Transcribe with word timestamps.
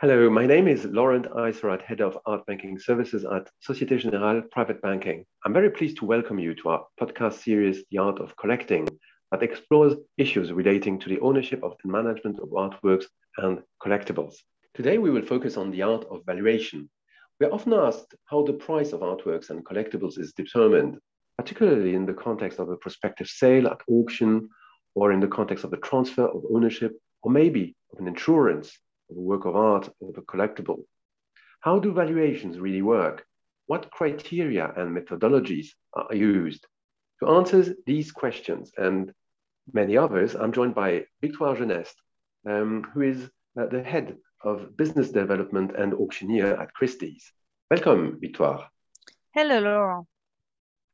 Hello, 0.00 0.30
my 0.30 0.46
name 0.46 0.66
is 0.66 0.86
Laurent 0.86 1.26
Eiserat, 1.26 1.82
Head 1.82 2.00
of 2.00 2.16
Art 2.24 2.46
Banking 2.46 2.78
Services 2.78 3.26
at 3.26 3.50
Societe 3.60 3.98
Generale 3.98 4.40
Private 4.50 4.80
Banking. 4.80 5.26
I'm 5.44 5.52
very 5.52 5.68
pleased 5.68 5.98
to 5.98 6.06
welcome 6.06 6.38
you 6.38 6.54
to 6.54 6.70
our 6.70 6.86
podcast 6.98 7.34
series, 7.34 7.84
The 7.90 7.98
Art 7.98 8.18
of 8.18 8.34
Collecting, 8.38 8.88
that 9.30 9.42
explores 9.42 9.96
issues 10.16 10.54
relating 10.54 10.98
to 11.00 11.10
the 11.10 11.20
ownership 11.20 11.62
of 11.62 11.74
and 11.84 11.92
management 11.92 12.40
of 12.40 12.48
artworks 12.48 13.04
and 13.36 13.60
collectibles. 13.82 14.36
Today, 14.72 14.96
we 14.96 15.10
will 15.10 15.20
focus 15.20 15.58
on 15.58 15.70
the 15.70 15.82
art 15.82 16.06
of 16.10 16.24
valuation. 16.24 16.88
We're 17.38 17.52
often 17.52 17.74
asked 17.74 18.14
how 18.24 18.42
the 18.42 18.54
price 18.54 18.94
of 18.94 19.00
artworks 19.00 19.50
and 19.50 19.66
collectibles 19.66 20.18
is 20.18 20.32
determined, 20.32 20.96
particularly 21.36 21.94
in 21.94 22.06
the 22.06 22.14
context 22.14 22.58
of 22.58 22.70
a 22.70 22.78
prospective 22.78 23.26
sale 23.26 23.68
at 23.68 23.82
auction, 23.86 24.48
or 24.94 25.12
in 25.12 25.20
the 25.20 25.28
context 25.28 25.62
of 25.62 25.74
a 25.74 25.82
transfer 25.88 26.24
of 26.24 26.42
ownership, 26.50 26.98
or 27.22 27.30
maybe 27.30 27.76
of 27.92 27.98
an 27.98 28.08
insurance 28.08 28.78
of 29.10 29.16
a 29.16 29.20
work 29.20 29.44
of 29.44 29.56
art 29.56 29.88
or 30.00 30.10
a 30.16 30.22
collectible. 30.22 30.84
How 31.60 31.78
do 31.78 31.92
valuations 31.92 32.58
really 32.58 32.82
work? 32.82 33.24
What 33.66 33.90
criteria 33.90 34.72
and 34.76 34.96
methodologies 34.96 35.68
are 35.92 36.14
used? 36.14 36.66
To 37.20 37.28
answer 37.28 37.74
these 37.86 38.12
questions 38.12 38.72
and 38.76 39.12
many 39.72 39.96
others, 39.96 40.34
I'm 40.34 40.52
joined 40.52 40.74
by 40.74 41.04
Victoire 41.20 41.56
Gineste, 41.56 42.00
um, 42.48 42.84
who 42.94 43.02
is 43.02 43.28
uh, 43.58 43.66
the 43.66 43.82
head 43.82 44.16
of 44.42 44.76
business 44.76 45.10
development 45.10 45.72
and 45.76 45.92
auctioneer 45.94 46.60
at 46.60 46.72
Christie's. 46.72 47.30
Welcome, 47.70 48.18
Victoire. 48.20 48.68
Hello, 49.34 49.60
Laurent. 49.60 50.06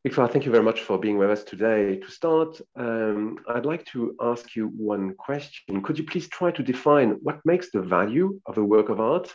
Victoire, 0.04 0.28
thank 0.28 0.44
you 0.44 0.52
very 0.52 0.62
much 0.62 0.82
for 0.82 0.98
being 0.98 1.18
with 1.18 1.30
us 1.30 1.42
today. 1.42 1.96
To 1.96 2.10
start, 2.10 2.60
um, 2.76 3.38
I'd 3.48 3.66
like 3.66 3.84
to 3.86 4.14
ask 4.20 4.54
you 4.54 4.68
one 4.76 5.14
question. 5.14 5.82
Could 5.82 5.98
you 5.98 6.04
please 6.04 6.28
try 6.28 6.52
to 6.52 6.62
define 6.62 7.18
what 7.22 7.40
makes 7.44 7.70
the 7.72 7.82
value 7.82 8.40
of 8.46 8.56
a 8.56 8.62
work 8.64 8.88
of 8.88 9.00
art? 9.00 9.34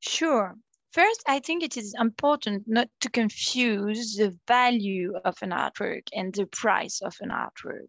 Sure. 0.00 0.56
First, 0.92 1.22
I 1.26 1.38
think 1.38 1.62
it 1.62 1.76
is 1.76 1.94
important 1.98 2.64
not 2.66 2.88
to 3.00 3.10
confuse 3.10 4.16
the 4.16 4.36
value 4.46 5.14
of 5.24 5.36
an 5.40 5.50
artwork 5.50 6.08
and 6.12 6.34
the 6.34 6.46
price 6.46 7.00
of 7.00 7.14
an 7.20 7.30
artwork. 7.30 7.88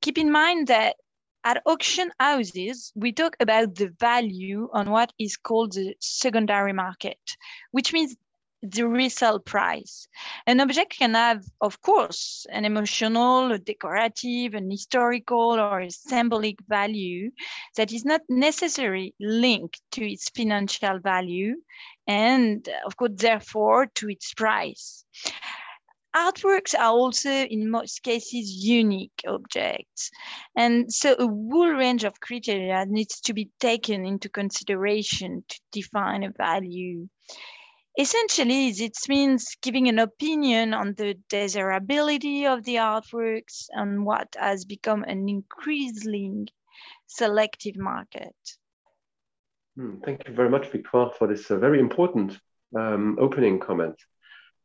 Keep 0.00 0.18
in 0.18 0.32
mind 0.32 0.66
that 0.66 0.96
at 1.44 1.62
auction 1.66 2.10
houses, 2.18 2.90
we 2.96 3.12
talk 3.12 3.36
about 3.38 3.74
the 3.74 3.94
value 4.00 4.68
on 4.72 4.90
what 4.90 5.12
is 5.18 5.36
called 5.36 5.74
the 5.74 5.94
secondary 6.00 6.72
market, 6.72 7.20
which 7.70 7.92
means 7.92 8.16
the 8.64 8.88
resale 8.88 9.38
price. 9.38 10.08
An 10.46 10.60
object 10.60 10.98
can 10.98 11.14
have, 11.14 11.44
of 11.60 11.80
course, 11.82 12.46
an 12.50 12.64
emotional, 12.64 13.52
a 13.52 13.58
decorative, 13.58 14.54
an 14.54 14.70
historical, 14.70 15.60
or 15.60 15.80
a 15.80 15.90
symbolic 15.90 16.56
value 16.68 17.30
that 17.76 17.92
is 17.92 18.04
not 18.04 18.22
necessarily 18.28 19.14
linked 19.20 19.80
to 19.92 20.10
its 20.10 20.30
financial 20.30 20.98
value 20.98 21.56
and, 22.06 22.68
uh, 22.68 22.86
of 22.86 22.96
course, 22.96 23.12
therefore, 23.16 23.86
to 23.94 24.08
its 24.08 24.32
price. 24.34 25.04
Artworks 26.14 26.78
are 26.78 26.92
also, 26.92 27.30
in 27.30 27.68
most 27.68 28.04
cases, 28.04 28.64
unique 28.64 29.20
objects. 29.26 30.10
And 30.56 30.92
so 30.92 31.14
a 31.14 31.26
whole 31.26 31.72
range 31.72 32.04
of 32.04 32.20
criteria 32.20 32.86
needs 32.86 33.20
to 33.22 33.34
be 33.34 33.50
taken 33.58 34.06
into 34.06 34.28
consideration 34.28 35.42
to 35.48 35.60
define 35.72 36.22
a 36.22 36.30
value. 36.30 37.08
Essentially, 37.96 38.68
it 38.68 38.96
means 39.08 39.56
giving 39.62 39.88
an 39.88 40.00
opinion 40.00 40.74
on 40.74 40.94
the 40.94 41.14
desirability 41.28 42.44
of 42.44 42.64
the 42.64 42.76
artworks 42.76 43.66
and 43.70 44.04
what 44.04 44.34
has 44.38 44.64
become 44.64 45.04
an 45.04 45.28
increasingly 45.28 46.48
selective 47.06 47.76
market. 47.76 48.34
Hmm, 49.76 50.00
thank 50.04 50.26
you 50.26 50.34
very 50.34 50.50
much, 50.50 50.70
Victoire, 50.70 51.12
for 51.16 51.28
this 51.28 51.50
uh, 51.50 51.58
very 51.58 51.78
important 51.78 52.38
um, 52.76 53.16
opening 53.20 53.60
comment. 53.60 53.96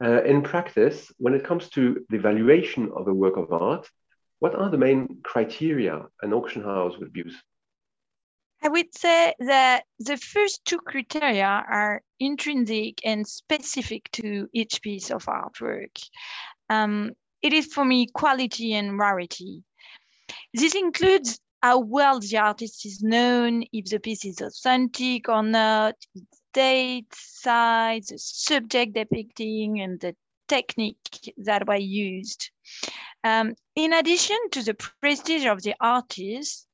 Uh, 0.03 0.23
in 0.23 0.41
practice, 0.41 1.11
when 1.17 1.33
it 1.33 1.44
comes 1.44 1.69
to 1.69 2.05
the 2.09 2.17
valuation 2.17 2.91
of 2.96 3.07
a 3.07 3.13
work 3.13 3.38
of 3.38 3.51
art, 3.51 3.88
what 4.40 4.56
are 4.56 4.69
the 4.69 4.78
main 4.78 5.19
criteria 5.23 6.06
an 6.22 6.34
auction 6.34 6.63
house 6.63 6.97
would 6.97 7.11
use? 7.13 7.35
I 8.62 8.68
would 8.68 8.97
say 8.97 9.34
that 9.40 9.84
the 10.00 10.18
first 10.18 10.66
two 10.66 10.80
criteria 10.80 11.46
are 11.46 12.02
intrinsic 12.20 13.00
and 13.06 13.25
specific 13.25 14.09
to 14.14 14.50
each 14.52 14.81
piece 14.81 15.12
of 15.12 15.25
artwork. 15.25 15.97
Um, 16.70 17.12
it 17.42 17.53
is 17.53 17.74
for 17.74 17.86
me 17.86 18.08
quality 18.08 18.74
and 18.74 19.00
rarity. 19.00 19.64
This 20.53 20.75
includes 20.75 21.40
how 21.62 21.80
well 21.80 22.20
the 22.20 22.38
artist 22.38 22.86
is 22.86 23.02
known, 23.02 23.64
if 23.72 23.86
the 23.86 24.00
piece 24.00 24.25
is 24.25 24.42
authentic 24.42 25.30
or 25.30 25.44
not, 25.44 25.96
date, 26.53 27.14
size, 27.14 28.08
the 28.08 28.18
subject 28.18 28.94
depicting, 28.94 29.80
and 29.80 30.00
the 30.00 30.16
technique 30.47 31.34
that 31.38 31.68
were 31.68 31.76
used. 31.76 32.50
Um, 33.24 33.56
in 33.76 33.94
addition 33.94 34.38
to 34.52 34.64
the 34.64 34.74
prestige 34.74 35.46
of 35.46 35.62
the 35.62 35.76
artist, 35.80 36.68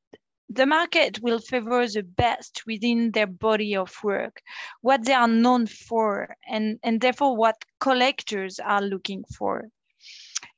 the 0.49 0.65
market 0.65 1.19
will 1.21 1.39
favor 1.39 1.87
the 1.87 2.03
best 2.03 2.63
within 2.67 3.11
their 3.11 3.27
body 3.27 3.75
of 3.75 3.91
work, 4.03 4.41
what 4.81 5.03
they 5.05 5.13
are 5.13 5.27
known 5.27 5.65
for, 5.67 6.35
and, 6.47 6.79
and 6.83 7.01
therefore 7.01 7.35
what 7.35 7.65
collectors 7.79 8.59
are 8.59 8.81
looking 8.81 9.23
for. 9.37 9.69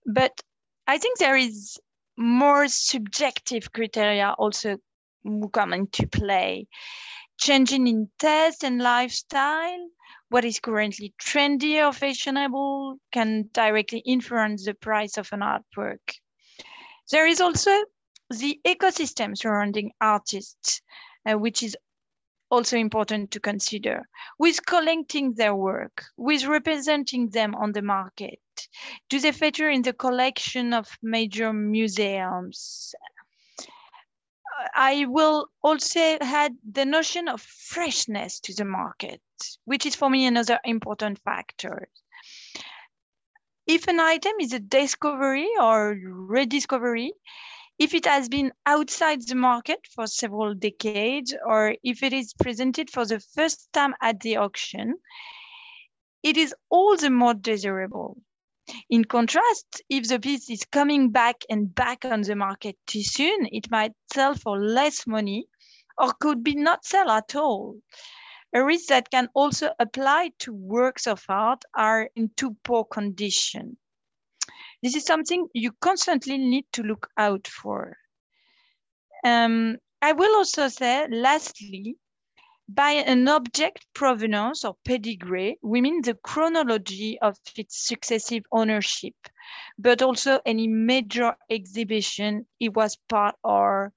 But 0.06 0.42
I 0.88 0.98
think 0.98 1.20
there 1.20 1.38
is 1.38 1.80
more 2.18 2.68
subjective 2.68 3.72
criteria 3.72 4.34
also 4.38 4.78
come 5.54 5.74
into 5.74 6.08
play. 6.08 6.68
Changing 7.38 7.88
in 7.88 8.10
taste 8.18 8.64
and 8.64 8.82
lifestyle, 8.82 9.88
what 10.30 10.44
is 10.44 10.60
currently 10.60 11.14
trendy 11.22 11.86
or 11.86 11.94
fashionable 11.94 12.98
can 13.12 13.50
directly 13.54 14.00
influence 14.00 14.66
the 14.66 14.74
price 14.74 15.18
of 15.18 15.30
an 15.32 15.42
artwork. 15.42 16.16
There 17.12 17.28
is 17.28 17.40
also 17.40 17.72
the 18.30 18.60
ecosystem 18.66 19.38
surrounding 19.38 19.92
artists, 20.02 20.82
uh, 21.26 21.38
which 21.38 21.64
is 21.64 21.78
also 22.50 22.78
important 22.78 23.32
to 23.32 23.40
consider, 23.40 24.08
with 24.40 24.66
collecting 24.66 25.34
their 25.34 25.56
work, 25.56 26.06
with 26.16 26.46
representing 26.46 27.30
them 27.30 27.54
on 27.56 27.72
the 27.74 27.82
market. 27.82 28.40
Do 29.10 29.20
they 29.20 29.32
feature 29.32 29.70
in 29.70 29.82
the 29.82 29.94
collection 29.94 30.74
of 30.74 30.98
major 31.02 31.52
museums? 31.54 32.96
I 34.76 35.06
will 35.06 35.50
also 35.62 36.18
add 36.20 36.56
the 36.70 36.86
notion 36.86 37.28
of 37.28 37.42
freshness 37.42 38.40
to 38.42 38.54
the 38.56 38.66
market, 38.66 39.22
which 39.66 39.86
is 39.86 39.96
for 39.96 40.10
me 40.10 40.26
another 40.26 40.60
important 40.64 41.20
factor. 41.24 41.90
If 43.68 43.88
an 43.88 44.00
item 44.00 44.34
is 44.40 44.54
a 44.54 44.60
discovery 44.60 45.50
or 45.60 46.00
rediscovery, 46.02 47.12
if 47.80 47.94
it 47.94 48.06
has 48.06 48.28
been 48.28 48.52
outside 48.66 49.22
the 49.28 49.36
market 49.36 49.80
for 49.94 50.08
several 50.08 50.54
decades, 50.56 51.36
or 51.46 51.76
if 51.84 52.02
it 52.04 52.14
is 52.14 52.34
presented 52.34 52.90
for 52.90 53.06
the 53.06 53.20
first 53.20 53.72
time 53.74 53.94
at 54.02 54.20
the 54.22 54.38
auction, 54.38 54.96
it 56.24 56.38
is 56.38 56.54
all 56.70 56.98
the 56.98 57.10
more 57.10 57.34
desirable. 57.34 58.18
In 58.90 59.06
contrast, 59.06 59.82
if 59.90 60.08
the 60.08 60.20
piece 60.20 60.50
is 60.50 60.66
coming 60.66 61.12
back 61.12 61.44
and 61.50 61.74
back 61.74 62.04
on 62.04 62.22
the 62.22 62.36
market 62.36 62.76
too 62.86 63.04
soon, 63.04 63.48
it 63.52 63.72
might 63.72 63.94
sell 64.12 64.36
for 64.36 64.60
less 64.60 65.08
money 65.08 65.48
or 65.98 66.14
could 66.20 66.44
be 66.44 66.56
not 66.56 66.84
sell 66.84 67.10
at 67.10 67.36
all. 67.36 67.78
A 68.54 68.64
risk 68.64 68.88
that 68.88 69.10
can 69.10 69.30
also 69.34 69.72
apply 69.80 70.32
to 70.40 70.54
works 70.54 71.08
of 71.08 71.24
art 71.30 71.64
are 71.76 72.10
in 72.16 72.32
too 72.36 72.58
poor 72.64 72.84
condition. 72.86 73.78
This 74.84 74.96
is 74.96 75.06
something 75.06 75.48
you 75.54 75.72
constantly 75.82 76.38
need 76.38 76.66
to 76.74 76.84
look 76.84 77.10
out 77.18 77.48
for. 77.48 77.98
Um, 79.24 79.78
I 80.02 80.14
will 80.14 80.36
also 80.36 80.68
say, 80.68 81.08
lastly, 81.10 81.98
by 82.70 82.92
an 82.92 83.28
object 83.28 83.88
provenance 83.94 84.66
or 84.66 84.76
pedigree, 84.86 85.58
we 85.64 85.82
mean 85.82 86.02
the 86.02 86.16
chronology 86.16 87.18
of 87.20 87.38
its 87.56 87.88
successive 87.88 88.44
ownership, 88.52 89.16
but 89.80 90.02
also 90.02 90.42
any 90.46 90.68
major 90.68 91.36
exhibition 91.50 92.46
it 92.60 92.74
was 92.74 92.98
part 93.10 93.36
or, 93.44 93.94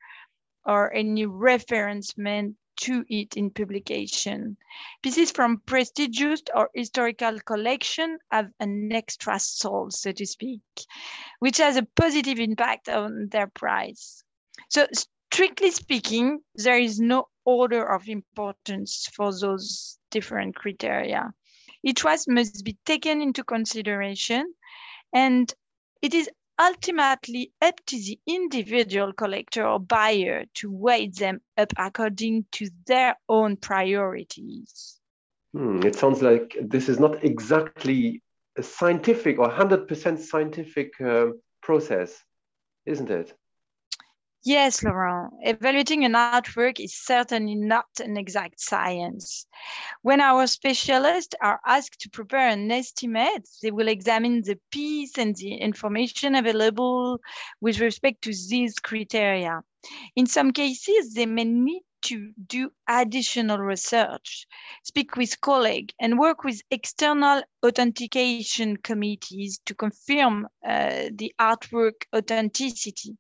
or 0.65 0.93
any 0.95 1.27
reference 1.27 2.17
meant 2.17 2.57
to 2.81 3.05
it 3.09 3.37
in 3.37 3.51
publication. 3.51 4.57
Pieces 5.03 5.31
from 5.31 5.63
prestigious 5.67 6.43
or 6.55 6.71
historical 6.75 7.39
collection 7.41 8.19
have 8.31 8.51
an 8.61 8.93
extra 8.93 9.39
soul, 9.39 9.91
so 9.91 10.13
to 10.13 10.27
speak, 10.27 10.61
which 11.41 11.59
has 11.59 11.77
a 11.77 11.87
positive 11.97 12.39
impact 12.39 12.89
on 12.89 13.29
their 13.31 13.47
price. 13.47 14.23
So 14.69 14.87
strictly 15.33 15.71
speaking, 15.71 16.41
there 16.55 16.79
is 16.79 17.01
no 17.01 17.29
order 17.45 17.85
of 17.85 18.09
importance 18.09 19.09
for 19.15 19.33
those 19.33 19.99
different 20.11 20.57
criteria. 20.57 21.33
Each 21.83 22.05
one 22.05 22.19
must 22.29 22.65
be 22.65 22.77
taken 22.85 23.23
into 23.23 23.43
consideration 23.43 24.55
and 25.13 25.53
it 26.03 26.15
is 26.15 26.29
ultimately 26.61 27.53
up 27.63 27.81
to 27.87 27.97
the 27.97 28.21
individual 28.27 29.13
collector 29.13 29.67
or 29.67 29.81
buyer 29.81 30.45
to 30.55 30.71
weigh 30.71 31.09
them 31.09 31.41
up 31.57 31.73
according 31.79 32.45
to 32.53 32.69
their 32.87 33.17
own 33.29 33.57
priorities. 33.57 35.01
Hmm, 35.55 35.83
it 35.83 35.97
sounds 35.97 36.23
like 36.23 36.57
this 36.61 36.89
is 36.89 37.01
not 37.01 37.25
exactly 37.25 38.23
a 38.57 38.63
scientific 38.63 39.39
or 39.39 39.49
100% 39.49 40.19
scientific 40.19 40.93
uh, 41.01 41.29
process, 41.63 42.23
isn't 42.85 43.11
it? 43.11 43.35
Yes, 44.45 44.83
Laurent. 44.83 45.33
Evaluating 45.43 46.05
an 46.05 46.13
artwork 46.13 46.81
is 46.81 46.95
certainly 46.97 47.55
not 47.55 47.87
an 48.03 48.17
exact 48.17 48.61
science. 48.61 49.47
When 50.03 50.21
our 50.21 50.47
specialists 50.47 51.35
are 51.43 51.61
asked 51.67 52.01
to 52.01 52.11
prepare 52.11 52.49
an 52.49 52.71
estimate, 52.71 53.49
they 53.63 53.71
will 53.71 53.89
examine 53.89 54.43
the 54.43 54.59
piece 54.71 55.19
and 55.19 55.37
the 55.37 55.55
information 55.57 56.35
available 56.35 57.21
with 57.61 57.81
respect 57.81 58.23
to 58.23 58.33
these 58.49 58.79
criteria. 58.79 59.63
In 60.17 60.27
some 60.27 60.53
cases, 60.53 61.15
they 61.15 61.27
may 61.27 61.45
need 61.45 61.83
to 62.03 62.33
do 62.47 62.71
additional 62.89 63.59
research, 63.59 64.47
speak 64.85 65.17
with 65.17 65.41
colleagues, 65.41 65.95
and 66.01 66.19
work 66.19 66.45
with 66.45 66.63
external 66.71 67.43
authentication 67.65 68.77
committees 68.79 69.61
to 69.67 69.75
confirm 69.75 70.49
uh, 70.67 71.11
the 71.13 71.35
artwork 71.39 72.05
authenticity. 72.15 73.17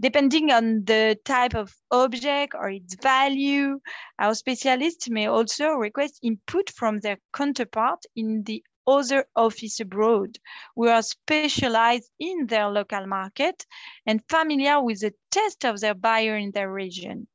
Depending 0.00 0.50
on 0.50 0.84
the 0.84 1.18
type 1.24 1.54
of 1.54 1.74
object 1.90 2.54
or 2.54 2.70
its 2.70 2.94
value, 2.96 3.80
our 4.18 4.34
specialists 4.34 5.08
may 5.08 5.26
also 5.26 5.70
request 5.70 6.18
input 6.22 6.70
from 6.70 7.00
their 7.00 7.18
counterpart 7.32 8.04
in 8.16 8.42
the 8.44 8.64
other 8.86 9.26
office 9.36 9.80
abroad 9.80 10.38
who 10.74 10.88
are 10.88 11.02
specialized 11.02 12.10
in 12.18 12.46
their 12.46 12.68
local 12.68 13.06
market 13.06 13.64
and 14.06 14.22
familiar 14.28 14.82
with 14.82 15.00
the 15.00 15.14
taste 15.30 15.64
of 15.64 15.80
their 15.80 15.94
buyer 15.94 16.36
in 16.36 16.50
their 16.50 16.72
region. 16.72 17.28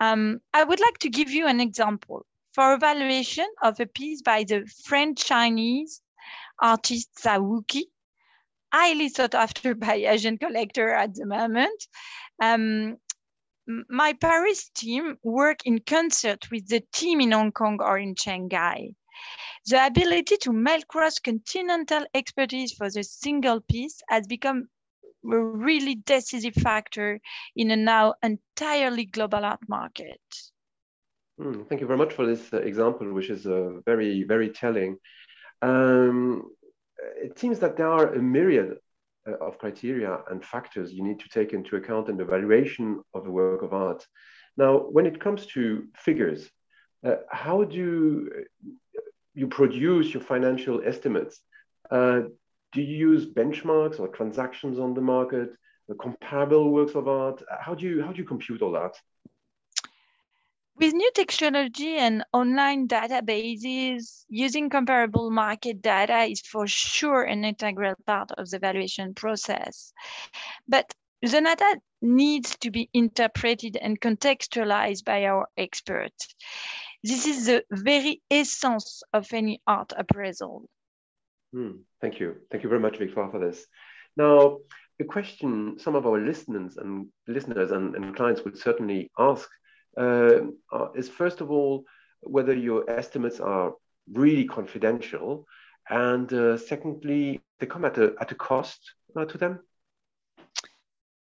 Um, 0.00 0.40
I 0.52 0.62
would 0.62 0.80
like 0.80 0.98
to 0.98 1.08
give 1.08 1.30
you 1.30 1.46
an 1.46 1.60
example. 1.60 2.26
For 2.52 2.72
evaluation 2.72 3.46
of 3.60 3.80
a 3.80 3.86
piece 3.86 4.22
by 4.22 4.44
the 4.44 4.66
French 4.84 5.24
Chinese 5.24 6.00
artist 6.58 7.10
Zao 7.22 7.40
Wou-Ki, 7.42 7.86
highly 8.76 9.08
sought 9.08 9.34
after 9.34 9.74
by 9.86 9.94
Asian 9.94 10.38
collector 10.38 10.88
at 10.92 11.14
the 11.14 11.26
moment. 11.26 11.80
Um, 12.42 12.96
my 13.88 14.12
Paris 14.12 14.70
team 14.74 15.16
work 15.22 15.58
in 15.64 15.80
concert 15.80 16.50
with 16.52 16.68
the 16.68 16.82
team 16.92 17.20
in 17.20 17.32
Hong 17.32 17.52
Kong 17.52 17.78
or 17.80 17.98
in 17.98 18.14
Shanghai. 18.14 18.90
The 19.66 19.86
ability 19.86 20.36
to 20.42 20.52
mail 20.52 20.82
cross-continental 20.86 22.06
expertise 22.14 22.72
for 22.72 22.88
the 22.88 23.02
single 23.02 23.60
piece 23.60 24.00
has 24.08 24.26
become 24.26 24.68
a 25.24 25.38
really 25.38 25.96
decisive 25.96 26.54
factor 26.54 27.18
in 27.56 27.72
a 27.72 27.76
now 27.76 28.14
entirely 28.22 29.06
global 29.06 29.44
art 29.44 29.68
market. 29.68 30.20
Mm, 31.40 31.66
thank 31.68 31.80
you 31.80 31.86
very 31.88 31.98
much 31.98 32.12
for 32.12 32.24
this 32.24 32.52
uh, 32.52 32.58
example, 32.58 33.12
which 33.12 33.30
is 33.30 33.46
uh, 33.46 33.80
very, 33.84 34.22
very 34.22 34.50
telling. 34.50 34.98
Um, 35.62 36.44
it 37.16 37.38
seems 37.38 37.58
that 37.60 37.76
there 37.76 37.90
are 37.90 38.14
a 38.14 38.22
myriad 38.22 38.78
uh, 39.28 39.36
of 39.44 39.58
criteria 39.58 40.18
and 40.30 40.44
factors 40.44 40.92
you 40.92 41.02
need 41.02 41.20
to 41.20 41.28
take 41.28 41.52
into 41.52 41.76
account 41.76 42.08
in 42.08 42.16
the 42.16 42.24
valuation 42.24 43.02
of 43.14 43.26
a 43.26 43.30
work 43.30 43.62
of 43.62 43.72
art. 43.72 44.06
Now, 44.56 44.78
when 44.78 45.06
it 45.06 45.20
comes 45.20 45.46
to 45.46 45.86
figures, 45.96 46.50
uh, 47.04 47.16
how 47.30 47.64
do 47.64 48.30
you 49.34 49.46
produce 49.48 50.14
your 50.14 50.22
financial 50.22 50.82
estimates? 50.84 51.40
Uh, 51.90 52.20
do 52.72 52.82
you 52.82 52.96
use 52.96 53.26
benchmarks 53.26 54.00
or 54.00 54.08
transactions 54.08 54.78
on 54.78 54.94
the 54.94 55.00
market, 55.00 55.50
the 55.88 55.94
comparable 55.94 56.70
works 56.70 56.94
of 56.94 57.06
art? 57.06 57.42
How 57.60 57.74
do 57.74 57.86
you 57.86 58.02
how 58.02 58.12
do 58.12 58.18
you 58.18 58.24
compute 58.24 58.62
all 58.62 58.72
that? 58.72 58.94
With 60.78 60.92
new 60.92 61.10
technology 61.14 61.96
and 61.96 62.22
online 62.34 62.86
databases, 62.86 64.24
using 64.28 64.68
comparable 64.68 65.30
market 65.30 65.80
data 65.80 66.24
is 66.24 66.42
for 66.42 66.66
sure 66.66 67.22
an 67.22 67.46
integral 67.46 67.94
part 68.06 68.30
of 68.32 68.50
the 68.50 68.58
valuation 68.58 69.14
process. 69.14 69.94
But 70.68 70.92
the 71.22 71.40
data 71.40 71.80
needs 72.02 72.56
to 72.58 72.70
be 72.70 72.90
interpreted 72.92 73.78
and 73.80 73.98
contextualized 73.98 75.04
by 75.04 75.24
our 75.24 75.48
experts. 75.56 76.34
This 77.02 77.26
is 77.26 77.46
the 77.46 77.64
very 77.70 78.20
essence 78.30 79.02
of 79.14 79.32
any 79.32 79.62
art 79.66 79.94
appraisal. 79.96 80.68
Hmm, 81.54 81.70
thank 82.02 82.20
you. 82.20 82.36
Thank 82.50 82.64
you 82.64 82.68
very 82.68 82.80
much, 82.80 82.98
Victoire, 82.98 83.30
for 83.30 83.40
this. 83.40 83.66
Now, 84.16 84.58
a 85.00 85.04
question 85.04 85.78
some 85.78 85.94
of 85.94 86.06
our 86.06 86.18
listeners 86.18 86.76
and 86.76 87.06
listeners 87.26 87.70
and, 87.70 87.94
and 87.94 88.14
clients 88.14 88.44
would 88.44 88.58
certainly 88.58 89.10
ask 89.18 89.48
is 89.96 91.08
first 91.08 91.40
of 91.40 91.50
all 91.50 91.84
whether 92.20 92.54
your 92.54 92.88
estimates 92.90 93.40
are 93.40 93.74
really 94.12 94.44
confidential, 94.44 95.46
and 95.88 96.32
uh, 96.32 96.56
secondly, 96.56 97.40
they 97.58 97.66
come 97.66 97.84
at 97.84 97.98
a 97.98 98.14
at 98.20 98.32
a 98.32 98.34
cost 98.34 98.80
uh, 99.16 99.24
to 99.24 99.38
them. 99.38 99.60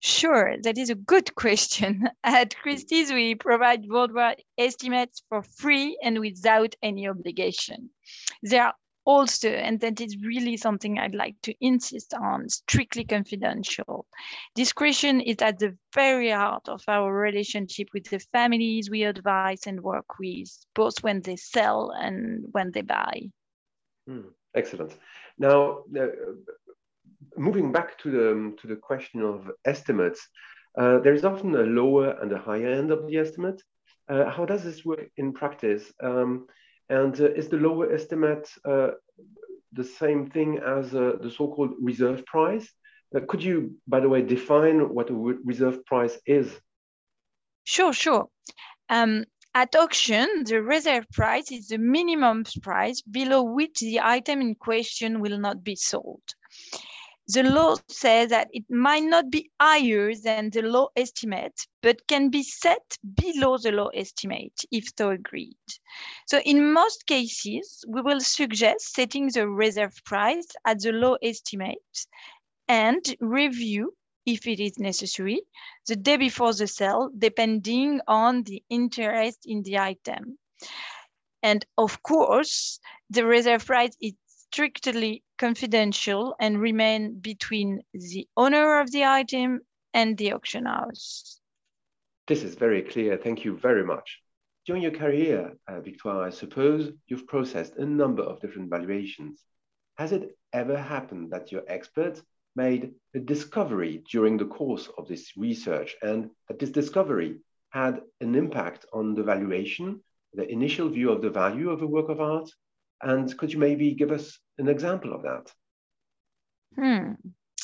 Sure, 0.01 0.55
that 0.61 0.77
is 0.77 0.91
a 0.91 0.95
good 0.95 1.33
question. 1.33 2.07
At 2.23 2.55
Christie's, 2.55 3.11
we 3.11 3.33
provide 3.33 3.89
worldwide 3.89 4.43
estimates 4.55 5.23
for 5.29 5.41
free 5.41 5.97
and 6.03 6.19
without 6.19 6.75
any 6.83 7.07
obligation. 7.07 7.89
There 8.43 8.65
are 8.65 8.75
also, 9.05 9.49
and 9.49 9.79
that 9.79 10.01
is 10.01 10.17
really 10.17 10.57
something 10.57 10.97
I'd 10.97 11.15
like 11.15 11.35
to 11.43 11.53
insist 11.61 12.13
on, 12.13 12.49
strictly 12.49 13.03
confidential. 13.05 14.05
Discretion 14.55 15.21
is 15.21 15.37
at 15.41 15.59
the 15.59 15.77
very 15.93 16.31
heart 16.31 16.67
of 16.67 16.81
our 16.87 17.13
relationship 17.13 17.87
with 17.93 18.09
the 18.09 18.19
families 18.33 18.89
we 18.89 19.03
advise 19.03 19.67
and 19.67 19.81
work 19.81 20.19
with, 20.19 20.49
both 20.73 21.03
when 21.03 21.21
they 21.21 21.35
sell 21.35 21.91
and 21.91 22.45
when 22.51 22.71
they 22.71 22.81
buy. 22.81 23.21
Hmm, 24.07 24.29
excellent. 24.55 24.97
Now, 25.37 25.83
uh, 25.99 26.07
moving 27.37 27.71
back 27.71 27.97
to 27.99 28.11
the, 28.11 28.55
to 28.61 28.67
the 28.67 28.75
question 28.75 29.21
of 29.21 29.51
estimates, 29.65 30.27
uh, 30.77 30.99
there 30.99 31.13
is 31.13 31.23
often 31.23 31.55
a 31.55 31.63
lower 31.63 32.11
and 32.21 32.31
a 32.31 32.37
higher 32.37 32.69
end 32.69 32.91
of 32.91 33.07
the 33.07 33.17
estimate. 33.17 33.61
Uh, 34.09 34.29
how 34.29 34.45
does 34.45 34.63
this 34.63 34.83
work 34.83 35.09
in 35.17 35.33
practice? 35.33 35.91
Um, 36.01 36.47
and 36.89 37.19
uh, 37.19 37.31
is 37.31 37.49
the 37.49 37.57
lower 37.57 37.91
estimate 37.91 38.49
uh, 38.65 38.89
the 39.73 39.83
same 39.83 40.29
thing 40.29 40.59
as 40.59 40.93
uh, 40.95 41.13
the 41.21 41.31
so-called 41.31 41.73
reserve 41.81 42.25
price? 42.25 42.69
could 43.29 43.41
you, 43.41 43.73
by 43.87 44.01
the 44.01 44.09
way, 44.09 44.21
define 44.21 44.93
what 44.93 45.09
a 45.09 45.13
reserve 45.13 45.85
price 45.85 46.17
is? 46.25 46.51
Sure, 47.63 47.93
sure. 47.93 48.27
Um, 48.89 49.23
at 49.53 49.73
auction, 49.73 50.43
the 50.45 50.61
reserve 50.61 51.05
price 51.13 51.49
is 51.49 51.69
the 51.69 51.77
minimum 51.77 52.43
price 52.61 53.01
below 53.01 53.43
which 53.43 53.79
the 53.79 54.01
item 54.01 54.41
in 54.41 54.53
question 54.55 55.21
will 55.21 55.37
not 55.39 55.63
be 55.63 55.77
sold 55.77 56.23
the 57.27 57.43
law 57.43 57.75
says 57.89 58.29
that 58.29 58.49
it 58.51 58.65
might 58.69 59.03
not 59.03 59.29
be 59.31 59.49
higher 59.59 60.13
than 60.13 60.49
the 60.51 60.61
law 60.61 60.87
estimate, 60.95 61.67
but 61.81 62.05
can 62.07 62.29
be 62.29 62.43
set 62.43 62.97
below 63.15 63.57
the 63.57 63.71
law 63.71 63.87
estimate 63.89 64.59
if 64.71 64.85
so 64.97 65.09
agreed. 65.09 65.57
So 66.27 66.39
in 66.39 66.71
most 66.71 67.07
cases, 67.07 67.83
we 67.87 68.01
will 68.01 68.21
suggest 68.21 68.93
setting 68.93 69.29
the 69.29 69.47
reserve 69.47 69.99
price 70.05 70.47
at 70.65 70.79
the 70.81 70.91
law 70.91 71.15
estimate 71.23 72.07
and 72.67 73.03
review 73.19 73.95
if 74.25 74.47
it 74.47 74.59
is 74.59 74.79
necessary 74.79 75.41
the 75.87 75.95
day 75.95 76.17
before 76.17 76.53
the 76.53 76.67
sale, 76.67 77.09
depending 77.17 78.01
on 78.07 78.43
the 78.43 78.63
interest 78.69 79.39
in 79.45 79.61
the 79.63 79.77
item. 79.77 80.37
And 81.43 81.63
of 81.77 82.01
course, 82.01 82.79
the 83.11 83.23
reserve 83.23 83.65
price 83.65 83.95
is 84.01 84.13
strictly 84.55 85.21
confidential 85.37 86.33
and 86.39 86.61
remain 86.61 87.19
between 87.19 87.81
the 87.93 88.25
owner 88.37 88.79
of 88.79 88.89
the 88.93 89.03
item 89.03 89.59
and 89.93 90.17
the 90.17 90.31
auction 90.31 90.65
house. 90.65 91.41
This 92.29 92.41
is 92.41 92.55
very 92.55 92.81
clear. 92.81 93.17
Thank 93.17 93.43
you 93.43 93.57
very 93.57 93.83
much. 93.83 94.21
During 94.65 94.81
your 94.81 94.93
career, 95.03 95.51
uh, 95.67 95.81
Victoire, 95.81 96.23
I 96.23 96.29
suppose 96.29 96.89
you've 97.05 97.27
processed 97.27 97.75
a 97.75 97.85
number 97.85 98.23
of 98.23 98.39
different 98.39 98.69
valuations. 98.69 99.43
Has 99.97 100.13
it 100.13 100.37
ever 100.53 100.77
happened 100.77 101.31
that 101.31 101.51
your 101.51 101.63
experts 101.67 102.23
made 102.55 102.93
a 103.13 103.19
discovery 103.19 104.03
during 104.09 104.37
the 104.37 104.51
course 104.59 104.87
of 104.97 105.05
this 105.09 105.33
research 105.35 105.97
and 106.01 106.29
that 106.47 106.59
this 106.59 106.71
discovery 106.71 107.39
had 107.71 107.99
an 108.21 108.35
impact 108.35 108.85
on 108.93 109.15
the 109.15 109.23
valuation, 109.23 109.99
the 110.33 110.49
initial 110.49 110.87
view 110.87 111.11
of 111.11 111.21
the 111.21 111.29
value 111.43 111.71
of 111.71 111.81
a 111.81 111.87
work 111.95 112.07
of 112.07 112.21
art? 112.21 112.49
And 113.01 113.35
could 113.37 113.51
you 113.51 113.59
maybe 113.59 113.93
give 113.93 114.11
us 114.11 114.39
an 114.57 114.67
example 114.67 115.13
of 115.13 115.23
that? 115.23 115.51
Hmm. 116.75 117.13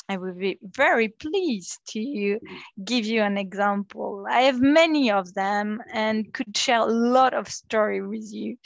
I 0.08 0.16
would 0.16 0.38
be 0.38 0.58
very 0.62 1.08
pleased 1.08 1.78
to 1.90 2.38
give 2.84 3.06
you 3.06 3.22
an 3.22 3.38
example. 3.38 4.26
I 4.28 4.42
have 4.42 4.60
many 4.60 5.10
of 5.10 5.32
them 5.32 5.80
and 5.92 6.32
could 6.34 6.56
share 6.56 6.80
a 6.80 6.92
lot 6.92 7.34
of 7.34 7.48
story 7.48 8.06
with 8.06 8.30
you. 8.30 8.56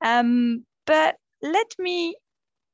Um, 0.00 0.64
but 0.86 1.16
let 1.42 1.66
me 1.78 2.16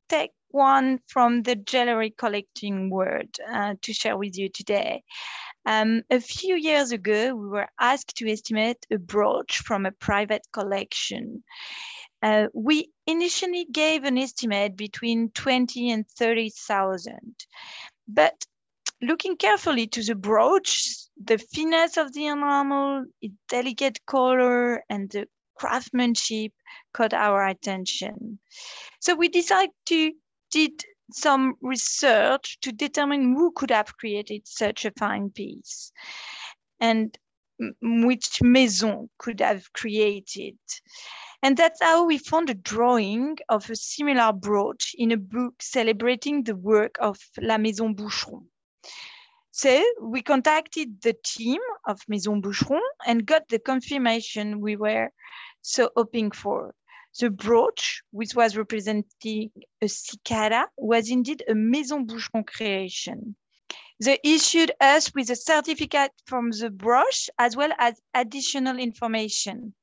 take 0.08 0.32
one 0.50 1.00
from 1.08 1.42
the 1.42 1.56
jewelry 1.56 2.14
collecting 2.16 2.90
world 2.90 3.36
uh, 3.50 3.74
to 3.82 3.92
share 3.92 4.16
with 4.16 4.36
you 4.36 4.50
today. 4.50 5.02
Um, 5.64 6.02
a 6.10 6.20
few 6.20 6.56
years 6.56 6.92
ago, 6.92 7.34
we 7.34 7.48
were 7.48 7.68
asked 7.80 8.16
to 8.16 8.30
estimate 8.30 8.84
a 8.90 8.98
brooch 8.98 9.58
from 9.58 9.86
a 9.86 9.92
private 9.92 10.46
collection. 10.52 11.44
Uh, 12.22 12.46
we 12.54 12.90
initially 13.06 13.66
gave 13.72 14.04
an 14.04 14.16
estimate 14.16 14.76
between 14.76 15.30
20 15.30 15.90
and 15.90 16.08
30,000. 16.08 17.34
But 18.06 18.46
looking 19.00 19.36
carefully 19.36 19.86
to 19.88 20.02
the 20.02 20.14
brooch, 20.14 21.08
the 21.22 21.38
finesse 21.38 21.96
of 21.96 22.12
the 22.12 22.26
enamel, 22.26 23.04
its 23.20 23.34
delicate 23.48 24.04
color, 24.06 24.84
and 24.88 25.10
the 25.10 25.26
craftsmanship 25.56 26.52
caught 26.92 27.12
our 27.12 27.46
attention. 27.46 28.38
So 29.00 29.14
we 29.14 29.28
decided 29.28 29.74
to 29.86 30.12
did 30.52 30.84
some 31.12 31.54
research 31.60 32.58
to 32.60 32.72
determine 32.72 33.34
who 33.34 33.50
could 33.52 33.70
have 33.70 33.96
created 33.96 34.42
such 34.46 34.84
a 34.84 34.92
fine 34.92 35.30
piece 35.30 35.92
and 36.80 37.16
which 37.80 38.40
maison 38.42 39.08
could 39.18 39.40
have 39.40 39.72
created. 39.72 40.56
And 41.44 41.56
that's 41.56 41.82
how 41.82 42.06
we 42.06 42.18
found 42.18 42.50
a 42.50 42.54
drawing 42.54 43.36
of 43.48 43.68
a 43.68 43.74
similar 43.74 44.32
brooch 44.32 44.94
in 44.96 45.10
a 45.10 45.16
book 45.16 45.60
celebrating 45.60 46.44
the 46.44 46.54
work 46.54 46.96
of 47.00 47.18
La 47.40 47.58
Maison 47.58 47.94
Boucheron. 47.94 48.46
So 49.50 49.84
we 50.00 50.22
contacted 50.22 51.02
the 51.02 51.14
team 51.24 51.60
of 51.84 52.00
Maison 52.08 52.40
Boucheron 52.40 52.80
and 53.06 53.26
got 53.26 53.48
the 53.48 53.58
confirmation 53.58 54.60
we 54.60 54.76
were 54.76 55.10
so 55.62 55.90
hoping 55.96 56.30
for. 56.30 56.74
The 57.18 57.28
brooch, 57.28 58.02
which 58.12 58.34
was 58.34 58.56
representing 58.56 59.50
a 59.82 59.88
cicada, 59.88 60.68
was 60.76 61.10
indeed 61.10 61.42
a 61.48 61.54
Maison 61.54 62.06
Boucheron 62.06 62.44
creation. 62.46 63.36
They 63.98 64.18
issued 64.24 64.72
us 64.80 65.12
with 65.12 65.28
a 65.28 65.36
certificate 65.36 66.12
from 66.24 66.50
the 66.52 66.70
brooch 66.70 67.28
as 67.38 67.56
well 67.56 67.72
as 67.78 68.00
additional 68.14 68.78
information. 68.78 69.74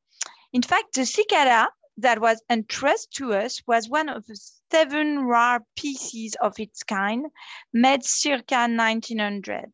In 0.51 0.61
fact, 0.61 0.95
the 0.95 1.05
cicada 1.05 1.69
that 1.97 2.19
was 2.19 2.41
entrusted 2.49 3.13
to 3.17 3.33
us 3.33 3.61
was 3.67 3.89
one 3.89 4.09
of 4.09 4.25
the 4.25 4.39
seven 4.71 5.25
rare 5.25 5.59
pieces 5.75 6.35
of 6.41 6.59
its 6.59 6.83
kind 6.83 7.27
made 7.71 8.03
circa 8.03 8.67
1900. 8.67 9.71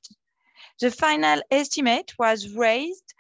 The 0.80 0.92
final 0.92 1.42
estimate 1.50 2.14
was 2.20 2.50
raised 2.50 3.14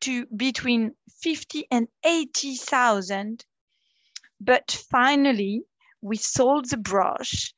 to 0.00 0.26
between 0.26 0.94
50 1.22 1.66
and 1.70 1.88
80,000 2.04 3.44
but 4.40 4.70
finally, 4.70 5.64
we 6.00 6.16
sold 6.16 6.70
the 6.70 6.78
brush 6.78 7.52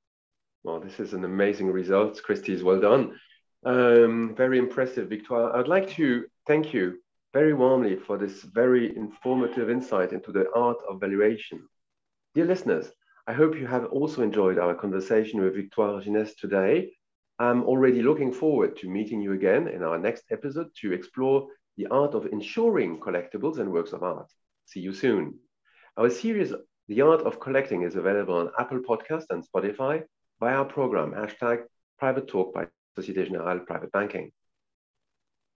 Well, 0.69 0.81
this 0.81 1.01
is 1.01 1.15
an 1.15 1.25
amazing 1.25 1.69
result. 1.69 2.23
Christy, 2.23 2.63
well 2.63 2.79
done. 2.79 3.19
Um, 3.65 4.35
very 4.37 4.59
impressive, 4.59 5.09
Victoire. 5.09 5.57
I'd 5.57 5.67
like 5.67 5.89
to 5.93 6.27
thank 6.47 6.75
you 6.75 6.99
very 7.33 7.55
warmly 7.55 7.97
for 7.97 8.19
this 8.19 8.43
very 8.43 8.95
informative 8.95 9.71
insight 9.71 10.13
into 10.13 10.31
the 10.31 10.45
art 10.55 10.77
of 10.87 11.01
valuation. 11.01 11.67
Dear 12.35 12.45
listeners, 12.45 12.93
I 13.27 13.33
hope 13.33 13.57
you 13.57 13.67
have 13.67 13.87
also 13.87 14.21
enjoyed 14.21 14.59
our 14.59 14.75
conversation 14.75 15.41
with 15.41 15.55
Victoire 15.57 16.03
Gineste 16.03 16.37
today 16.37 16.93
I'm 17.39 17.65
already 17.65 18.03
looking 18.03 18.31
forward 18.31 18.77
to 18.77 18.91
meeting 18.91 19.23
you 19.23 19.33
again 19.33 19.69
in 19.69 19.83
our 19.83 19.99
next 19.99 20.25
episode 20.31 20.69
to 20.83 20.93
explore 20.93 21.49
the 21.79 21.87
art 21.87 22.13
of 22.13 22.27
insuring 22.27 23.01
collectibles 23.01 23.59
and 23.59 23.73
works 23.73 23.95
of 23.95 24.03
art. 24.03 24.31
See 24.67 24.81
you 24.81 24.93
soon. 24.93 25.39
Our 25.97 26.11
series, 26.11 26.53
The 26.89 27.01
Art 27.01 27.23
of 27.23 27.41
Collecting, 27.41 27.85
is 27.85 27.97
available 27.97 28.35
on 28.35 28.51
Apple 28.59 28.81
Podcast 28.81 29.25
and 29.31 29.43
Spotify 29.43 30.03
via 30.41 30.57
our 30.57 30.65
program, 30.65 31.13
hashtag 31.13 31.63
Private 31.99 32.29
Talk 32.29 32.55
by 32.55 32.67
Societe 32.97 33.25
Generale 33.25 33.61
Private 33.61 33.93
Banking. 33.93 34.31